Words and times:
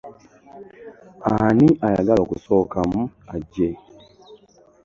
Ani 1.41 1.67
ayagala 1.87 2.19
okusookamu 2.25 3.01
ajje? 3.33 3.69